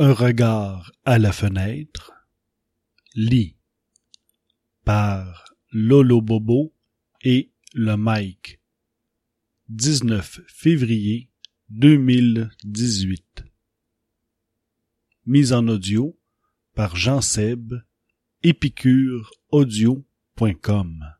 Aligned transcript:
Un 0.00 0.12
regard 0.12 0.92
à 1.04 1.18
la 1.18 1.32
fenêtre. 1.32 2.12
Lit 3.16 3.56
par 4.84 5.52
Lolo 5.72 6.20
Bobo 6.20 6.72
et 7.22 7.50
le 7.74 7.96
Mike. 7.96 8.60
19 9.70 10.42
février 10.46 11.32
2018. 11.70 13.42
Mise 15.26 15.52
en 15.52 15.66
audio 15.66 16.16
par 16.76 16.94
Jean 16.94 17.20
Seb, 17.20 17.74
épicureaudio.com. 18.44 21.17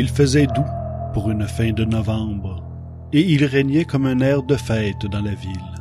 Il 0.00 0.08
faisait 0.08 0.46
doux 0.46 0.64
pour 1.12 1.30
une 1.30 1.46
fin 1.46 1.72
de 1.72 1.84
novembre, 1.84 2.64
et 3.12 3.20
il 3.20 3.44
régnait 3.44 3.84
comme 3.84 4.06
un 4.06 4.20
air 4.20 4.42
de 4.42 4.56
fête 4.56 5.04
dans 5.04 5.20
la 5.20 5.34
ville. 5.34 5.74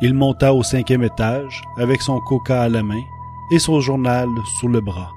Il 0.00 0.12
monta 0.12 0.52
au 0.52 0.64
cinquième 0.64 1.04
étage 1.04 1.62
avec 1.78 2.02
son 2.02 2.18
coca 2.18 2.62
à 2.62 2.68
la 2.68 2.82
main 2.82 3.04
et 3.52 3.60
son 3.60 3.78
journal 3.78 4.26
sous 4.58 4.66
le 4.66 4.80
bras. 4.80 5.12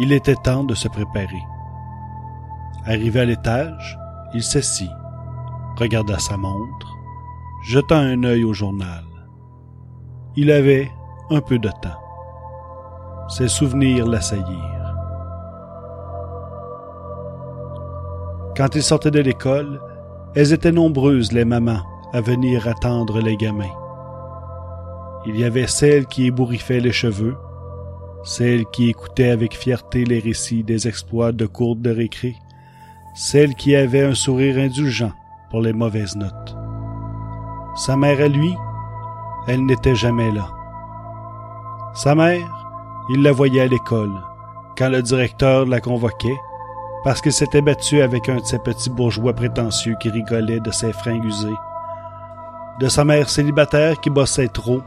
Il 0.00 0.10
était 0.10 0.34
temps 0.34 0.64
de 0.64 0.74
se 0.74 0.88
préparer. 0.88 1.44
Arrivé 2.84 3.20
à 3.20 3.26
l'étage, 3.26 3.96
il 4.34 4.42
s'assit, 4.42 4.90
regarda 5.76 6.18
sa 6.18 6.36
montre, 6.36 6.96
jeta 7.68 7.96
un 7.96 8.24
œil 8.24 8.42
au 8.42 8.54
journal. 8.54 9.04
Il 10.34 10.50
avait 10.50 10.90
un 11.30 11.42
peu 11.42 11.60
de 11.60 11.68
temps. 11.68 12.00
Ses 13.28 13.46
souvenirs 13.46 14.04
l'assaillirent. 14.04 14.81
Quand 18.56 18.74
il 18.74 18.82
sortait 18.82 19.10
de 19.10 19.20
l'école, 19.20 19.80
elles 20.34 20.52
étaient 20.52 20.72
nombreuses, 20.72 21.32
les 21.32 21.46
mamans, 21.46 21.82
à 22.12 22.20
venir 22.20 22.68
attendre 22.68 23.20
les 23.20 23.36
gamins. 23.36 23.72
Il 25.24 25.38
y 25.38 25.44
avait 25.44 25.66
celles 25.66 26.06
qui 26.06 26.26
ébouriffaient 26.26 26.80
les 26.80 26.92
cheveux, 26.92 27.36
celles 28.24 28.66
qui 28.66 28.90
écoutaient 28.90 29.30
avec 29.30 29.56
fierté 29.56 30.04
les 30.04 30.18
récits 30.18 30.64
des 30.64 30.86
exploits 30.86 31.32
de 31.32 31.46
cours 31.46 31.76
de 31.76 31.90
récré, 31.90 32.36
celles 33.14 33.54
qui 33.54 33.74
avaient 33.74 34.04
un 34.04 34.14
sourire 34.14 34.58
indulgent 34.58 35.12
pour 35.50 35.62
les 35.62 35.72
mauvaises 35.72 36.16
notes. 36.16 36.56
Sa 37.74 37.96
mère 37.96 38.20
à 38.20 38.28
lui, 38.28 38.54
elle 39.48 39.64
n'était 39.64 39.94
jamais 39.94 40.30
là. 40.30 40.48
Sa 41.94 42.14
mère, 42.14 42.68
il 43.08 43.22
la 43.22 43.32
voyait 43.32 43.62
à 43.62 43.66
l'école, 43.66 44.12
quand 44.76 44.90
le 44.90 45.02
directeur 45.02 45.64
la 45.66 45.80
convoquait, 45.80 46.38
parce 47.04 47.20
qu'il 47.20 47.32
s'était 47.32 47.62
battu 47.62 48.00
avec 48.00 48.28
un 48.28 48.36
de 48.36 48.44
ces 48.44 48.58
petits 48.58 48.90
bourgeois 48.90 49.34
prétentieux 49.34 49.96
qui 50.00 50.10
rigolait 50.10 50.60
de 50.60 50.70
ses 50.70 50.92
fringues 50.92 51.24
usées, 51.24 51.48
de 52.80 52.88
sa 52.88 53.04
mère 53.04 53.28
célibataire 53.28 54.00
qui 54.00 54.10
bossait 54.10 54.48
trop 54.48 54.82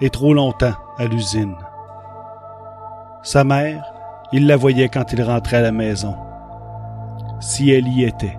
et 0.00 0.10
trop 0.10 0.34
longtemps 0.34 0.74
à 0.98 1.06
l'usine. 1.06 1.56
Sa 3.22 3.44
mère, 3.44 3.84
il 4.32 4.46
la 4.46 4.56
voyait 4.56 4.88
quand 4.88 5.12
il 5.12 5.22
rentrait 5.22 5.58
à 5.58 5.62
la 5.62 5.72
maison, 5.72 6.16
si 7.40 7.70
elle 7.70 7.88
y 7.88 8.04
était. 8.04 8.38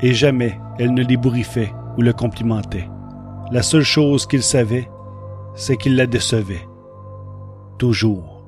Et 0.00 0.14
jamais 0.14 0.58
elle 0.78 0.94
ne 0.94 1.02
l'ébouriffait 1.02 1.74
ou 1.98 2.02
le 2.02 2.12
complimentait. 2.14 2.88
La 3.52 3.62
seule 3.62 3.82
chose 3.82 4.26
qu'il 4.26 4.42
savait, 4.42 4.90
c'est 5.54 5.76
qu'il 5.76 5.96
la 5.96 6.06
décevait. 6.06 6.66
Toujours. 7.78 8.39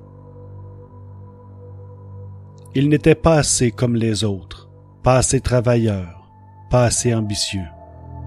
Il 2.74 2.88
n'était 2.88 3.14
pas 3.14 3.34
assez 3.34 3.70
comme 3.70 3.96
les 3.96 4.24
autres, 4.24 4.70
pas 5.02 5.16
assez 5.16 5.40
travailleur, 5.40 6.30
pas 6.70 6.84
assez 6.84 7.14
ambitieux, 7.14 7.66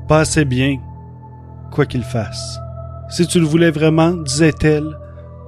pas 0.07 0.19
assez 0.19 0.45
bien, 0.45 0.77
quoi 1.71 1.87
qu'il 1.87 2.03
fasse. 2.03 2.59
Si 3.09 3.25
tu 3.25 3.39
le 3.39 3.45
voulais 3.45 3.71
vraiment, 3.71 4.11
disait-elle, 4.11 4.97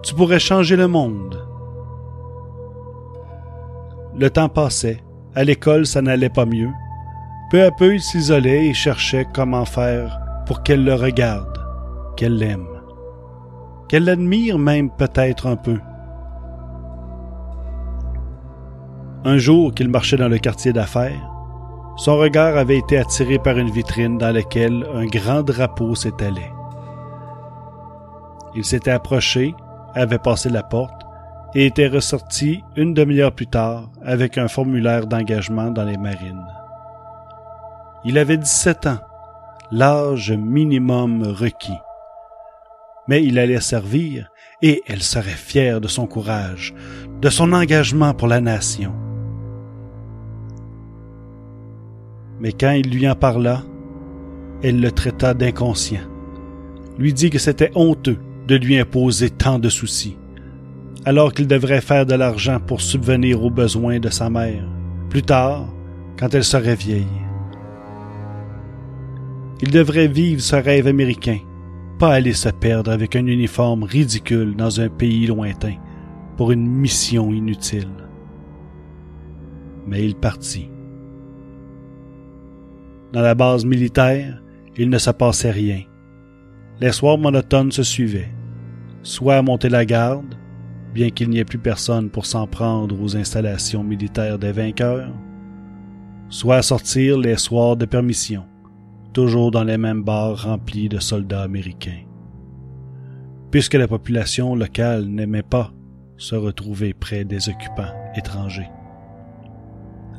tu 0.01 0.15
pourrais 0.15 0.39
changer 0.39 0.75
le 0.75 0.87
monde. 0.87 1.47
Le 4.15 4.29
temps 4.31 4.49
passait. 4.49 5.03
À 5.35 5.43
l'école, 5.43 5.85
ça 5.85 6.01
n'allait 6.01 6.29
pas 6.29 6.45
mieux. 6.45 6.71
Peu 7.51 7.63
à 7.63 7.69
peu, 7.69 7.93
il 7.93 8.01
s'isolait 8.01 8.65
et 8.65 8.73
cherchait 8.73 9.27
comment 9.31 9.65
faire 9.65 10.19
pour 10.47 10.63
qu'elle 10.63 10.83
le 10.83 10.95
regarde, 10.95 11.55
qu'elle 12.15 12.37
l'aime, 12.37 12.67
qu'elle 13.87 14.05
l'admire 14.05 14.57
même 14.57 14.89
peut-être 14.89 15.45
un 15.45 15.55
peu. 15.55 15.77
Un 19.27 19.39
jour 19.39 19.73
qu'il 19.73 19.89
marchait 19.89 20.15
dans 20.15 20.29
le 20.29 20.37
quartier 20.37 20.71
d'affaires, 20.71 21.29
son 21.97 22.15
regard 22.15 22.55
avait 22.55 22.77
été 22.77 22.97
attiré 22.97 23.39
par 23.39 23.57
une 23.57 23.69
vitrine 23.69 24.17
dans 24.17 24.31
laquelle 24.31 24.87
un 24.93 25.05
grand 25.05 25.43
drapeau 25.43 25.95
s'étalait. 25.95 26.53
Il 28.55 28.63
s'était 28.63 28.91
approché, 28.91 29.53
avait 29.95 30.17
passé 30.17 30.47
la 30.47 30.63
porte 30.63 31.01
et 31.55 31.65
était 31.65 31.89
ressorti 31.89 32.63
une 32.77 32.93
demi-heure 32.93 33.33
plus 33.33 33.47
tard 33.47 33.89
avec 34.01 34.37
un 34.37 34.47
formulaire 34.47 35.07
d'engagement 35.07 35.71
dans 35.71 35.83
les 35.83 35.97
marines. 35.97 36.47
Il 38.05 38.17
avait 38.17 38.37
17 38.37 38.87
ans, 38.87 38.99
l'âge 39.71 40.31
minimum 40.31 41.23
requis. 41.23 41.81
Mais 43.09 43.25
il 43.25 43.39
allait 43.39 43.59
servir 43.59 44.29
et 44.61 44.83
elle 44.87 45.03
serait 45.03 45.31
fière 45.31 45.81
de 45.81 45.89
son 45.89 46.07
courage, 46.07 46.73
de 47.19 47.29
son 47.29 47.51
engagement 47.51 48.13
pour 48.13 48.29
la 48.29 48.39
nation. 48.39 48.95
Mais 52.39 52.51
quand 52.51 52.71
il 52.71 52.89
lui 52.89 53.09
en 53.09 53.15
parla, 53.15 53.63
elle 54.63 54.79
le 54.79 54.91
traita 54.91 55.33
d'inconscient, 55.33 56.01
lui 56.97 57.13
dit 57.13 57.29
que 57.29 57.39
c'était 57.39 57.71
honteux 57.75 58.17
de 58.47 58.55
lui 58.55 58.77
imposer 58.77 59.29
tant 59.29 59.59
de 59.59 59.69
soucis, 59.69 60.17
alors 61.05 61.33
qu'il 61.33 61.47
devrait 61.47 61.81
faire 61.81 62.05
de 62.05 62.15
l'argent 62.15 62.59
pour 62.59 62.81
subvenir 62.81 63.43
aux 63.43 63.49
besoins 63.49 63.99
de 63.99 64.09
sa 64.09 64.29
mère, 64.29 64.63
plus 65.09 65.23
tard, 65.23 65.67
quand 66.19 66.33
elle 66.33 66.43
serait 66.43 66.75
vieille. 66.75 67.05
Il 69.61 69.71
devrait 69.71 70.07
vivre 70.07 70.41
ce 70.41 70.55
rêve 70.55 70.87
américain, 70.87 71.39
pas 71.97 72.13
aller 72.13 72.33
se 72.33 72.49
perdre 72.49 72.91
avec 72.91 73.15
un 73.15 73.25
uniforme 73.25 73.83
ridicule 73.83 74.55
dans 74.55 74.79
un 74.79 74.89
pays 74.89 75.25
lointain 75.25 75.75
pour 76.35 76.51
une 76.51 76.67
mission 76.67 77.33
inutile. 77.33 77.89
Mais 79.87 80.03
il 80.05 80.15
partit. 80.15 80.69
Dans 83.13 83.21
la 83.21 83.35
base 83.35 83.63
militaire, 83.63 84.41
il 84.75 84.89
ne 84.89 84.97
se 84.97 85.11
passait 85.11 85.51
rien. 85.51 85.81
Les 86.81 86.91
soirs 86.91 87.17
monotones 87.17 87.71
se 87.71 87.83
suivaient. 87.83 88.31
Soit 89.01 89.37
à 89.37 89.41
monter 89.41 89.69
la 89.69 89.85
garde, 89.85 90.35
bien 90.93 91.09
qu'il 91.09 91.29
n'y 91.29 91.39
ait 91.39 91.45
plus 91.45 91.57
personne 91.57 92.09
pour 92.09 92.25
s'en 92.25 92.47
prendre 92.47 93.01
aux 93.01 93.15
installations 93.15 93.83
militaires 93.83 94.37
des 94.37 94.51
vainqueurs, 94.51 95.13
soit 96.29 96.57
à 96.57 96.61
sortir 96.61 97.17
les 97.17 97.37
soirs 97.37 97.77
de 97.77 97.85
permission, 97.85 98.43
toujours 99.13 99.51
dans 99.51 99.63
les 99.63 99.77
mêmes 99.77 100.03
bars 100.03 100.43
remplis 100.43 100.89
de 100.89 100.99
soldats 100.99 101.43
américains. 101.43 102.03
Puisque 103.51 103.75
la 103.75 103.87
population 103.87 104.53
locale 104.53 105.05
n'aimait 105.05 105.43
pas 105.43 105.71
se 106.17 106.35
retrouver 106.35 106.93
près 106.93 107.23
des 107.23 107.47
occupants 107.47 107.93
étrangers. 108.15 108.69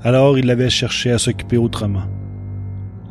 Alors 0.03 0.39
il 0.39 0.51
avait 0.51 0.71
cherché 0.71 1.11
à 1.11 1.19
s'occuper 1.19 1.59
autrement 1.59 2.07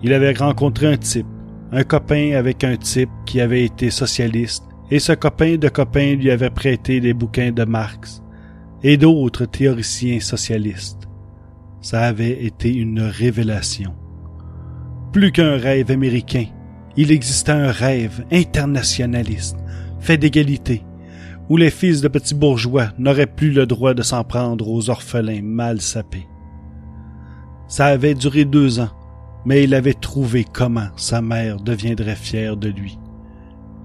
il 0.03 0.13
avait 0.13 0.33
rencontré 0.33 0.87
un 0.87 0.97
type, 0.97 1.27
un 1.71 1.83
copain 1.83 2.33
avec 2.35 2.63
un 2.63 2.77
type 2.77 3.09
qui 3.25 3.41
avait 3.41 3.63
été 3.63 3.89
socialiste, 3.89 4.63
et 4.89 4.99
ce 4.99 5.11
copain 5.13 5.57
de 5.57 5.67
copain 5.67 6.15
lui 6.15 6.31
avait 6.31 6.49
prêté 6.49 6.99
des 6.99 7.13
bouquins 7.13 7.51
de 7.51 7.65
Marx 7.65 8.21
et 8.83 8.97
d'autres 8.97 9.45
théoriciens 9.45 10.19
socialistes. 10.19 11.07
Ça 11.81 12.01
avait 12.01 12.43
été 12.45 12.73
une 12.73 13.01
révélation. 13.01 13.93
Plus 15.11 15.31
qu'un 15.31 15.57
rêve 15.57 15.91
américain, 15.91 16.45
il 16.95 17.11
existait 17.11 17.51
un 17.51 17.71
rêve 17.71 18.25
internationaliste, 18.31 19.57
fait 19.99 20.17
d'égalité, 20.17 20.83
où 21.49 21.57
les 21.57 21.69
fils 21.69 22.01
de 22.01 22.07
petits 22.07 22.35
bourgeois 22.35 22.89
n'auraient 22.97 23.25
plus 23.27 23.51
le 23.51 23.65
droit 23.65 23.93
de 23.93 24.01
s'en 24.01 24.23
prendre 24.23 24.67
aux 24.67 24.89
orphelins 24.89 25.41
mal 25.41 25.81
sapés. 25.81 26.27
Ça 27.67 27.87
avait 27.87 28.15
duré 28.15 28.45
deux 28.45 28.79
ans, 28.79 28.89
mais 29.47 29.63
il 29.63 29.73
avait 29.73 29.93
trouvé 29.93 30.43
comment 30.43 30.89
sa 30.97 31.21
mère 31.21 31.55
deviendrait 31.61 32.17
fière 32.17 32.57
de 32.57 32.67
lui. 32.67 32.99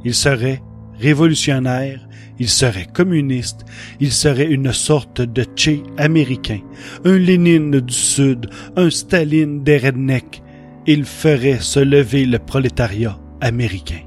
Il 0.05 0.13
serait, 0.13 0.61
révolutionnaire, 0.99 2.01
il 2.41 2.49
serait 2.49 2.89
communiste, 2.93 3.65
il 4.01 4.11
serait 4.11 4.51
une 4.51 4.73
sorte 4.73 5.21
de 5.21 5.45
Che 5.55 5.85
américain, 5.99 6.59
un 7.05 7.17
Lénine 7.17 7.79
du 7.79 7.95
Sud, 7.95 8.51
un 8.75 8.91
Staline 8.91 9.63
des 9.63 9.79
rednecks. 9.79 10.43
Il 10.89 11.05
ferait 11.05 11.61
se 11.61 11.79
lever 11.79 12.25
le 12.25 12.41
prolétariat 12.41 13.17
américain. 13.41 14.01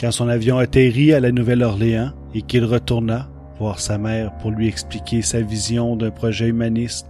Quand 0.00 0.12
son 0.12 0.28
avion 0.28 0.58
atterrit 0.58 1.12
à 1.12 1.18
la 1.18 1.32
Nouvelle-Orléans 1.32 2.12
et 2.36 2.42
qu'il 2.42 2.64
retourna 2.64 3.28
voir 3.58 3.80
sa 3.80 3.98
mère 3.98 4.32
pour 4.38 4.52
lui 4.52 4.68
expliquer 4.68 5.22
sa 5.22 5.40
vision 5.40 5.96
d'un 5.96 6.12
projet 6.12 6.46
humaniste, 6.46 7.08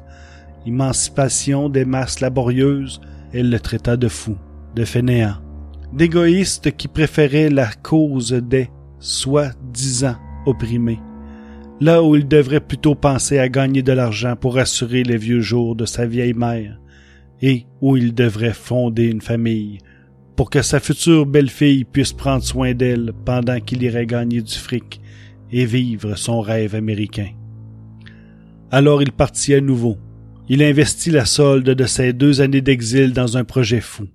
émancipation 0.67 1.69
des 1.69 1.85
masses 1.85 2.21
laborieuses, 2.21 3.01
elle 3.33 3.51
le 3.51 3.61
traita 3.61 3.97
de 3.97 4.09
fou, 4.09 4.37
de 4.75 4.85
fainéant, 4.85 5.37
d'égoïste 5.93 6.77
qui 6.77 6.89
préférait 6.89 7.51
la 7.51 7.69
cause 7.73 8.33
des 8.33 8.71
soi-disant 8.99 10.17
opprimés, 10.47 11.01
là 11.81 12.03
où 12.03 12.17
il 12.17 12.29
devrait 12.29 12.61
plutôt 12.61 12.95
penser 12.95 13.39
à 13.39 13.49
gagner 13.49 13.83
de 13.83 13.93
l'argent 13.93 14.37
pour 14.37 14.59
assurer 14.59 15.03
les 15.03 15.17
vieux 15.17 15.41
jours 15.41 15.77
de 15.77 15.87
sa 15.87 16.07
vieille 16.07 16.35
mère, 16.35 16.81
et 17.43 17.67
où 17.81 17.97
il 17.97 18.15
devrait 18.15 18.53
fonder 18.53 19.07
une 19.07 19.23
famille, 19.23 19.79
pour 20.37 20.51
que 20.51 20.63
sa 20.63 20.81
future 20.81 21.27
belle-fille 21.27 21.85
puisse 21.85 22.13
prendre 22.13 22.43
soin 22.43 22.75
d'elle 22.75 23.13
pendant 23.25 23.61
qu'il 23.61 23.83
irait 23.83 24.07
gagner 24.07 24.43
du 24.43 24.55
fric 24.55 25.01
et 25.53 25.65
vivre 25.65 26.15
son 26.17 26.41
rêve 26.41 26.75
américain. 26.75 27.31
Alors 28.71 29.03
il 29.03 29.13
partit 29.13 29.55
à 29.55 29.61
nouveau. 29.61 29.99
Il 30.53 30.65
investit 30.65 31.13
la 31.13 31.27
solde 31.27 31.71
de 31.71 31.87
ses 31.87 32.13
deux 32.13 32.41
années 32.41 32.61
d'exil 32.61 33.13
dans 33.13 33.37
un 33.37 33.45
projet 33.45 33.81
fou. 33.81 34.09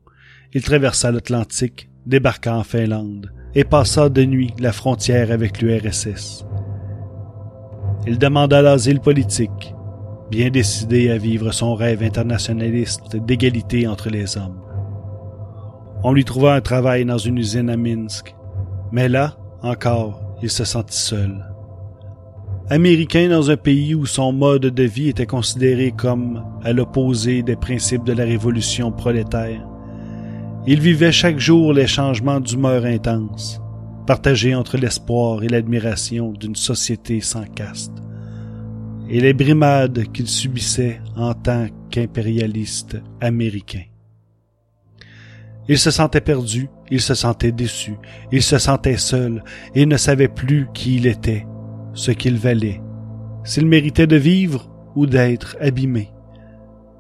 Il 0.54 0.64
traversa 0.64 1.10
l'Atlantique, 1.10 1.90
débarqua 2.06 2.58
en 2.58 2.64
Finlande, 2.66 3.32
et 3.54 3.64
passa 3.64 4.10
de 4.10 4.26
nuit 4.26 4.54
la 4.60 4.74
frontière 4.74 5.32
avec 5.32 5.62
l'URSS. 5.62 6.46
Il 8.06 8.20
demanda 8.20 8.62
l'asile 8.62 9.00
politique, 9.00 9.74
bien 10.30 10.50
décidé 10.50 11.10
à 11.10 11.18
vivre 11.18 11.54
son 11.54 11.74
rêve 11.74 12.04
internationaliste 12.04 13.16
d'égalité 13.16 13.88
entre 13.88 14.10
les 14.10 14.36
hommes. 14.36 14.60
On 16.04 16.12
lui 16.12 16.26
trouva 16.26 16.56
un 16.56 16.62
travail 16.62 17.06
dans 17.06 17.18
une 17.18 17.38
usine 17.38 17.70
à 17.70 17.78
Minsk, 17.78 18.36
mais 18.92 19.08
là, 19.08 19.38
encore, 19.62 20.38
il 20.42 20.50
se 20.50 20.66
sentit 20.66 20.98
seul. 20.98 21.55
Américain 22.72 23.30
dans 23.30 23.52
un 23.52 23.58
pays 23.58 23.94
où 23.94 24.08
son 24.08 24.34
mode 24.34 24.66
de 24.66 24.84
vie 24.84 25.10
était 25.10 25.28
considéré 25.28 25.92
comme 25.92 26.44
à 26.64 26.74
l'opposé 26.74 27.44
des 27.44 27.56
principes 27.56 28.04
de 28.04 28.14
la 28.14 28.24
révolution 28.24 28.92
prolétaire, 28.92 29.64
il 30.66 30.80
vivait 30.80 31.12
chaque 31.12 31.38
jour 31.38 31.74
les 31.74 31.86
changements 31.86 32.40
d'humeur 32.40 32.86
intenses, 32.86 33.62
partagés 34.08 34.56
entre 34.56 34.78
l'espoir 34.78 35.44
et 35.44 35.48
l'admiration 35.48 36.32
d'une 36.32 36.56
société 36.56 37.22
sans 37.22 37.46
caste, 37.46 37.94
et 39.08 39.20
les 39.20 39.34
brimades 39.34 40.12
qu'il 40.12 40.28
subissait 40.28 41.00
en 41.16 41.36
tant 41.36 41.68
qu'impérialiste 41.92 42.98
américain. 43.22 43.84
Il 45.68 45.78
se 45.78 45.92
sentait 45.92 46.22
perdu, 46.22 46.68
il 46.90 47.02
se 47.02 47.14
sentait 47.14 47.52
déçu, 47.52 47.94
il 48.32 48.42
se 48.42 48.58
sentait 48.58 48.98
seul 48.98 49.44
et 49.76 49.86
ne 49.86 49.98
savait 49.98 50.28
plus 50.28 50.68
qui 50.74 50.96
il 50.96 51.06
était, 51.06 51.46
ce 51.96 52.12
qu'il 52.12 52.38
valait, 52.38 52.82
s'il 53.44 53.66
méritait 53.66 54.06
de 54.06 54.16
vivre 54.16 54.70
ou 54.96 55.08
d'être 55.08 55.58
abîmé, 55.60 56.12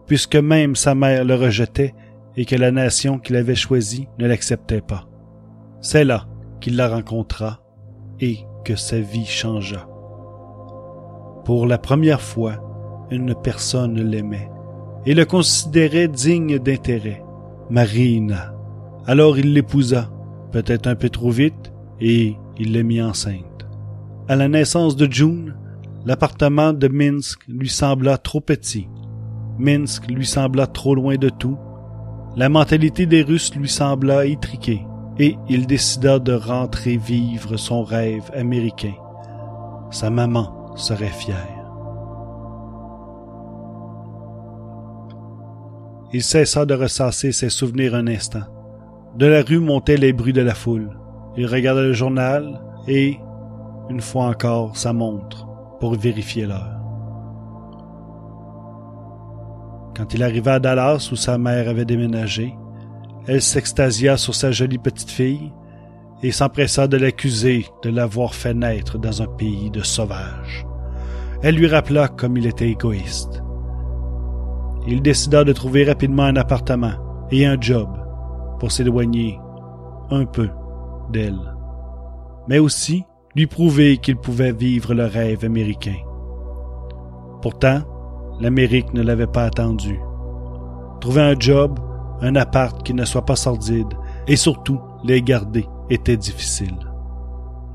puisque 0.07 0.36
même 0.36 0.75
sa 0.75 0.95
mère 0.95 1.24
le 1.24 1.36
rejetait 1.36 1.94
et 2.36 2.45
que 2.45 2.56
la 2.56 2.71
nation 2.71 3.19
qu'il 3.19 3.36
avait 3.36 3.56
choisie 3.56 4.07
ne 4.18 4.27
l'acceptait 4.27 4.81
pas. 4.81 5.07
C'est 5.81 6.03
là 6.03 6.25
qu'il 6.59 6.75
la 6.75 6.89
rencontra 6.89 7.59
et 8.19 8.39
que 8.63 8.75
sa 8.75 9.00
vie 9.00 9.25
changea. 9.25 9.88
Pour 11.45 11.68
la 11.68 11.77
première 11.77 12.21
fois, 12.21 13.07
une 13.12 13.36
personne 13.36 14.01
l'aimait 14.01 14.50
et 15.06 15.13
le 15.13 15.25
considérait 15.25 16.07
digne 16.07 16.57
d'intérêt. 16.57 17.24
Marina. 17.69 18.53
Alors 19.06 19.38
il 19.38 19.53
l'épousa, 19.53 20.09
peut-être 20.51 20.88
un 20.88 20.95
peu 20.95 21.09
trop 21.09 21.30
vite, 21.30 21.74
et 22.00 22.36
il 22.57 22.74
l'a 22.74 22.83
mis 22.83 23.01
enceinte. 23.01 23.54
À 24.27 24.36
la 24.36 24.48
naissance 24.48 24.95
de 24.95 25.12
June, 25.12 25.56
l'appartement 26.06 26.74
de 26.74 26.88
Minsk 26.88 27.39
lui 27.48 27.69
sembla 27.69 28.18
trop 28.18 28.42
petit. 28.42 28.88
Minsk 29.57 30.10
lui 30.10 30.25
sembla 30.25 30.68
trop 30.68 30.95
loin 30.95 31.16
de 31.16 31.30
tout 31.30 31.57
la 32.38 32.50
mentalité 32.50 33.06
des 33.06 33.22
Russes 33.22 33.56
lui 33.56 33.69
sembla 33.69 34.25
étriquée 34.25 34.86
et 35.18 35.38
il 35.48 35.68
décida 35.68 36.19
de 36.19 36.33
rentrer 36.33 36.98
vivre 36.98 37.56
son 37.56 37.83
rêve 37.83 38.30
américain. 38.33 38.94
Sa 39.89 40.10
maman 40.10 40.75
serait 40.75 41.07
fière. 41.07 41.38
Il 46.12 46.22
cessa 46.22 46.66
de 46.66 46.74
ressasser 46.74 47.31
ses 47.31 47.50
souvenirs 47.50 47.95
un 47.95 48.07
instant. 48.07 48.44
De 49.16 49.27
la 49.27 49.42
rue 49.42 49.60
montaient 49.60 49.95
les 49.95 50.12
bruits 50.12 50.33
de 50.33 50.42
la 50.42 50.54
foule. 50.54 50.89
Il 51.38 51.45
regarda 51.45 51.81
le 51.81 51.94
journal 51.94 52.62
et, 52.89 53.18
une 53.89 54.01
fois 54.01 54.25
encore, 54.25 54.77
sa 54.77 54.93
montre 54.93 55.47
pour 55.79 55.95
vérifier 55.95 56.45
l'heure. 56.45 56.79
Quand 59.95 60.13
il 60.13 60.23
arriva 60.23 60.55
à 60.55 60.59
Dallas 60.59 61.09
où 61.11 61.15
sa 61.15 61.37
mère 61.37 61.69
avait 61.69 61.85
déménagé, 61.85 62.55
elle 63.27 63.41
s'extasia 63.41 64.17
sur 64.17 64.35
sa 64.35 64.51
jolie 64.51 64.77
petite 64.77 65.09
fille 65.09 65.53
et 66.21 66.31
s'empressa 66.31 66.87
de 66.87 66.97
l'accuser 66.97 67.65
de 67.83 67.89
l'avoir 67.89 68.35
fait 68.35 68.53
naître 68.53 68.97
dans 68.97 69.21
un 69.21 69.27
pays 69.27 69.71
de 69.71 69.81
sauvages. 69.81 70.65
Elle 71.41 71.55
lui 71.55 71.67
rappela 71.67 72.07
comme 72.07 72.38
il 72.38 72.45
était 72.45 72.69
égoïste. 72.69 73.41
Il 74.88 75.01
décida 75.01 75.43
de 75.43 75.53
trouver 75.53 75.83
rapidement 75.83 76.23
un 76.23 76.35
appartement 76.35 76.93
et 77.31 77.45
un 77.45 77.59
job 77.59 77.89
pour 78.59 78.71
s'éloigner 78.71 79.39
un 80.09 80.25
peu 80.25 80.49
d'elle, 81.11 81.55
mais 82.47 82.59
aussi 82.59 83.03
lui 83.35 83.47
prouver 83.47 83.97
qu'il 83.97 84.15
pouvait 84.15 84.53
vivre 84.53 84.93
le 84.93 85.05
rêve 85.05 85.43
américain. 85.43 85.97
Pourtant, 87.41 87.81
l'Amérique 88.39 88.93
ne 88.93 89.01
l'avait 89.01 89.27
pas 89.27 89.43
attendu. 89.43 89.99
Trouver 91.01 91.21
un 91.21 91.35
job, 91.37 91.79
un 92.21 92.35
appart 92.35 92.81
qui 92.83 92.93
ne 92.93 93.05
soit 93.05 93.25
pas 93.25 93.35
sordide, 93.35 93.93
et 94.27 94.35
surtout 94.35 94.79
les 95.03 95.21
garder 95.21 95.67
était 95.89 96.17
difficile. 96.17 96.77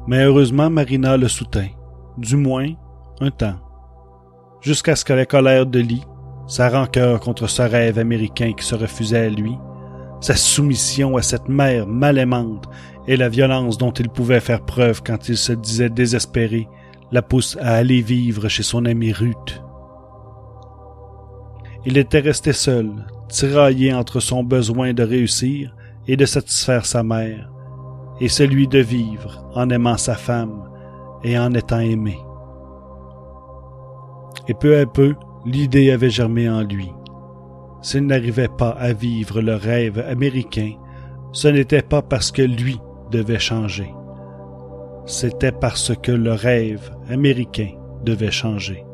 Mais 0.07 0.25
heureusement 0.25 0.71
Marina 0.71 1.17
le 1.17 1.29
soutint, 1.29 1.69
du 2.17 2.37
moins 2.37 2.69
un 3.21 3.31
temps, 3.31 3.57
jusqu'à 4.63 4.97
ce 4.97 5.05
que 5.05 5.13
la 5.13 5.27
colère 5.27 5.67
de 5.67 5.79
Lee, 5.79 6.05
sa 6.47 6.69
rancœur 6.69 7.21
contre 7.21 7.47
ce 7.47 7.63
rêve 7.63 7.99
américain 7.99 8.53
qui 8.57 8.65
se 8.65 8.75
refusait 8.75 9.27
à 9.27 9.29
lui, 9.29 9.57
sa 10.21 10.37
soumission 10.37 11.17
à 11.17 11.23
cette 11.23 11.49
mère 11.49 11.87
mal 11.87 12.19
aimante 12.19 12.69
et 13.07 13.17
la 13.17 13.29
violence 13.29 13.79
dont 13.79 13.91
il 13.91 14.09
pouvait 14.09 14.41
faire 14.41 14.61
preuve 14.61 15.03
quand 15.03 15.29
il 15.29 15.37
se 15.37 15.53
disait 15.53 15.91
désespéré, 15.91 16.69
la 17.11 17.23
pousse 17.23 17.57
à 17.61 17.75
aller 17.75 18.03
vivre 18.03 18.49
chez 18.49 18.63
son 18.63 18.85
ami 18.85 19.13
Ruth. 19.13 19.63
Il 21.87 21.97
était 21.97 22.21
resté 22.21 22.53
seul, 22.53 22.91
tiraillé 23.29 23.95
entre 23.95 24.21
son 24.21 24.45
besoin 24.45 24.93
de 24.93 25.03
réussir 25.03 25.75
et 26.07 26.17
de 26.17 26.27
satisfaire 26.27 26.85
sa 26.85 27.03
mère, 27.03 27.51
et 28.21 28.29
celui 28.29 28.69
de 28.69 28.79
vivre 28.79 29.49
en 29.55 29.71
aimant 29.71 29.97
sa 29.97 30.15
femme 30.15 30.69
et 31.25 31.39
en 31.39 31.55
étant 31.55 31.81
aimé. 31.81 32.19
Et 34.49 34.55
peu 34.55 34.79
à 34.79 34.87
peu, 34.87 35.15
l'idée 35.47 35.91
avait 35.91 36.11
germé 36.11 36.49
en 36.49 36.63
lui. 36.63 36.93
S'il 37.83 38.07
n'arrivait 38.07 38.49
pas 38.49 38.71
à 38.71 38.93
vivre 38.93 39.41
le 39.41 39.55
rêve 39.55 39.99
américain, 39.99 40.73
ce 41.33 41.49
n'était 41.49 41.83
pas 41.83 42.03
parce 42.03 42.31
que 42.31 42.43
lui 42.43 42.79
devait 43.11 43.39
changer. 43.39 43.91
C'était 45.07 45.53
parce 45.53 45.93
que 45.97 46.13
le 46.13 46.33
rêve 46.33 46.91
américain 47.09 47.71
devait 48.05 48.31
changer, 48.31 48.85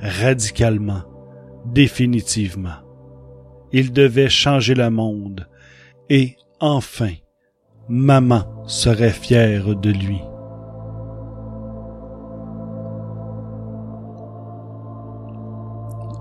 radicalement 0.00 1.02
définitivement. 1.64 2.80
Il 3.72 3.92
devait 3.92 4.28
changer 4.28 4.74
le 4.74 4.90
monde, 4.90 5.48
et 6.10 6.36
enfin, 6.60 7.12
maman 7.88 8.44
serait 8.66 9.10
fière 9.10 9.74
de 9.74 9.90
lui. 9.90 10.20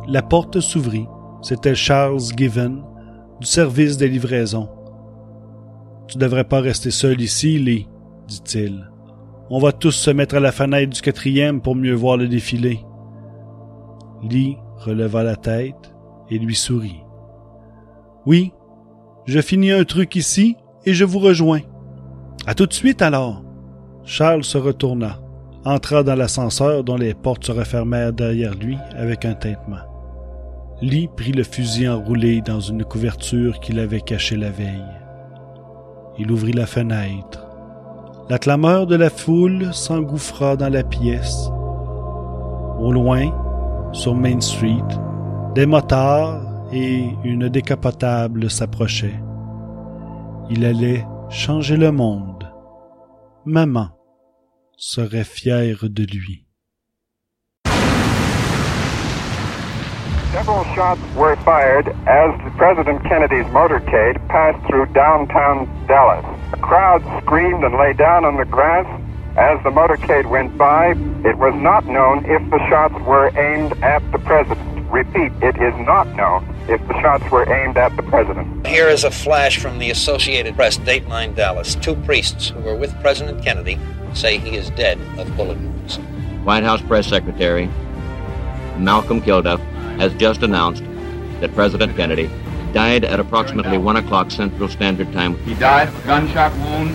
La 0.07 0.21
porte 0.21 0.59
s'ouvrit. 0.59 1.07
C'était 1.43 1.75
Charles 1.75 2.21
Given, 2.37 2.81
du 3.41 3.45
service 3.45 3.97
des 3.97 4.07
livraisons. 4.07 4.69
Tu 6.07 6.17
devrais 6.17 6.45
pas 6.45 6.61
rester 6.61 6.89
seul 6.89 7.19
ici, 7.19 7.59
Lee, 7.59 7.89
dit-il. 8.29 8.89
On 9.49 9.59
va 9.59 9.73
tous 9.73 9.91
se 9.91 10.09
mettre 10.09 10.35
à 10.35 10.39
la 10.39 10.53
fenêtre 10.53 10.93
du 10.93 11.01
quatrième 11.01 11.59
pour 11.59 11.75
mieux 11.75 11.93
voir 11.93 12.15
le 12.15 12.29
défilé. 12.29 12.79
Lee 14.23 14.55
releva 14.77 15.21
la 15.23 15.35
tête 15.35 15.93
et 16.29 16.39
lui 16.39 16.55
sourit. 16.55 17.03
Oui, 18.25 18.53
je 19.25 19.41
finis 19.41 19.71
un 19.71 19.83
truc 19.83 20.15
ici 20.15 20.55
et 20.85 20.93
je 20.93 21.03
vous 21.03 21.19
rejoins. 21.19 21.61
À 22.47 22.55
tout 22.55 22.67
de 22.67 22.73
suite 22.73 23.01
alors. 23.01 23.43
Charles 24.05 24.45
se 24.45 24.57
retourna, 24.57 25.19
entra 25.65 26.03
dans 26.03 26.15
l'ascenseur 26.15 26.85
dont 26.85 26.97
les 26.97 27.13
portes 27.13 27.45
se 27.45 27.51
refermèrent 27.51 28.13
derrière 28.13 28.53
lui 28.53 28.77
avec 28.95 29.25
un 29.25 29.33
tintement. 29.33 29.92
Lee 30.83 31.07
prit 31.07 31.31
le 31.31 31.43
fusil 31.43 31.87
enroulé 31.87 32.41
dans 32.41 32.59
une 32.59 32.83
couverture 32.83 33.61
qu'il 33.61 33.79
avait 33.79 34.01
cachée 34.01 34.35
la 34.35 34.49
veille. 34.49 34.83
Il 36.19 36.29
ouvrit 36.29 36.51
la 36.51 36.65
fenêtre. 36.65 37.47
La 38.29 38.37
clameur 38.37 38.85
de 38.85 38.97
la 38.97 39.09
foule 39.09 39.73
s'engouffra 39.73 40.57
dans 40.57 40.67
la 40.67 40.83
pièce. 40.83 41.47
Au 42.79 42.91
loin, 42.91 43.31
sur 43.93 44.13
Main 44.13 44.41
Street, 44.41 44.83
des 45.55 45.65
motards 45.65 46.67
et 46.73 47.05
une 47.23 47.47
décapotable 47.47 48.51
s'approchaient. 48.51 49.23
Il 50.49 50.65
allait 50.65 51.05
changer 51.29 51.77
le 51.77 51.93
monde. 51.93 52.51
Maman 53.45 53.87
serait 54.75 55.23
fière 55.23 55.79
de 55.83 56.03
lui. 56.03 56.42
Several 60.33 60.63
shots 60.73 60.99
were 61.15 61.35
fired 61.45 61.89
as 62.07 62.53
President 62.57 63.03
Kennedy's 63.03 63.45
motorcade 63.53 64.17
passed 64.29 64.65
through 64.65 64.87
downtown 64.87 65.67
Dallas. 65.85 66.25
A 66.53 66.57
crowd 66.57 67.03
screamed 67.21 67.63
and 67.63 67.75
lay 67.75 67.93
down 67.93 68.25
on 68.25 68.37
the 68.37 68.45
grass 68.45 68.87
as 69.37 69.63
the 69.63 69.69
motorcade 69.69 70.27
went 70.27 70.57
by. 70.57 70.93
It 71.23 71.37
was 71.37 71.53
not 71.61 71.85
known 71.85 72.25
if 72.25 72.41
the 72.49 72.57
shots 72.67 72.95
were 73.05 73.27
aimed 73.37 73.73
at 73.83 73.99
the 74.11 74.17
president. 74.17 74.91
Repeat, 74.91 75.31
it 75.43 75.55
is 75.61 75.75
not 75.85 76.07
known 76.15 76.43
if 76.67 76.81
the 76.87 76.99
shots 76.99 77.29
were 77.29 77.47
aimed 77.53 77.77
at 77.77 77.95
the 77.95 78.01
president. 78.01 78.65
Here 78.65 78.89
is 78.89 79.03
a 79.03 79.11
flash 79.11 79.59
from 79.59 79.77
the 79.77 79.91
Associated 79.91 80.55
Press, 80.55 80.79
Dateline 80.79 81.35
Dallas. 81.35 81.75
Two 81.75 81.95
priests 81.97 82.49
who 82.49 82.59
were 82.61 82.75
with 82.75 82.91
President 83.01 83.43
Kennedy 83.43 83.77
say 84.15 84.39
he 84.39 84.57
is 84.57 84.71
dead 84.71 84.99
of 85.19 85.37
bullet 85.37 85.59
wounds. 85.59 85.97
White 86.43 86.63
House 86.63 86.81
Press 86.81 87.05
Secretary 87.05 87.69
Malcolm 88.79 89.21
Kilduff 89.21 89.61
has 89.99 90.13
just 90.15 90.41
announced 90.43 90.83
that 91.39 91.53
President 91.53 91.95
Kennedy 91.95 92.29
died 92.73 93.03
at 93.03 93.19
approximately 93.19 93.77
1 93.77 93.95
o'clock 93.97 94.31
Central 94.31 94.67
Standard 94.67 95.11
Time. 95.13 95.37
He 95.45 95.53
died 95.55 95.87
of 95.89 96.03
a 96.03 96.07
gunshot 96.07 96.51
wound 96.57 96.89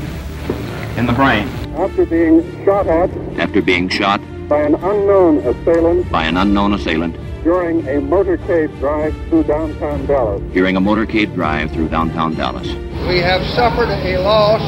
in 0.99 1.07
the 1.07 1.13
brain. 1.13 1.47
After 1.77 2.05
being 2.05 2.43
shot 2.65 2.87
at 2.89 3.11
After 3.39 3.63
being 3.63 3.89
shot 3.89 4.21
by 4.49 4.63
an 4.63 4.75
unknown 4.75 5.39
assailant 5.39 6.11
by 6.11 6.25
an 6.25 6.37
unknown 6.37 6.73
assailant 6.75 7.15
during 7.45 7.87
a 7.87 8.01
motorcade 8.01 8.77
drive 8.81 9.15
through 9.29 9.45
downtown 9.45 10.05
Dallas. 10.07 10.43
during 10.53 10.77
a 10.77 10.81
motorcade 10.81 11.33
drive 11.35 11.71
through 11.71 11.89
downtown 11.89 12.35
Dallas. 12.35 12.67
We 13.07 13.19
have 13.21 13.47
suffered 13.55 13.89
a 13.91 14.19
loss 14.19 14.61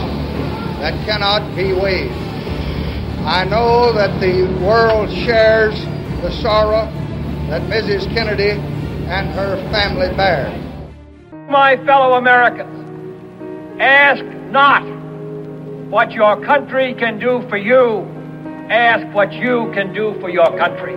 that 0.80 0.94
cannot 1.04 1.56
be 1.56 1.72
weighed. 1.72 2.12
I 3.26 3.44
know 3.44 3.92
that 3.92 4.20
the 4.20 4.44
world 4.64 5.10
shares 5.10 5.74
the 6.22 6.30
sorrow 6.30 6.86
that 7.50 7.62
Mrs. 7.62 8.04
Kennedy 8.14 8.50
and 8.50 9.28
her 9.30 9.56
family 9.72 10.06
bear. 10.16 10.48
My 11.50 11.76
fellow 11.84 12.16
Americans, 12.16 12.70
ask 13.80 14.24
not 14.52 14.84
what 15.90 16.12
your 16.12 16.40
country 16.44 16.94
can 16.94 17.18
do 17.18 17.44
for 17.48 17.56
you, 17.56 18.06
ask 18.70 19.04
what 19.12 19.32
you 19.32 19.68
can 19.74 19.92
do 19.92 20.16
for 20.20 20.30
your 20.30 20.46
country. 20.56 20.94